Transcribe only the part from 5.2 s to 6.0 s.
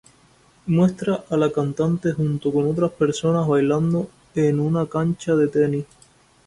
de tenis.